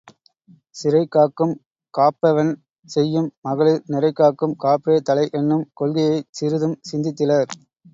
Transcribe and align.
சிறை 0.75 1.01
காக்கும் 1.07 1.53
காப்பெவன் 1.93 2.51
செய்யும் 2.89 3.29
மகளிர் 3.41 3.85
நிறைகாக்கும் 3.93 4.57
காப்பே 4.63 4.97
தலை 5.03 5.27
என்னும் 5.39 5.67
கொள்கையைச் 5.73 6.31
சிறிதும் 6.39 6.79
சிந்தித்திலர். 6.91 7.51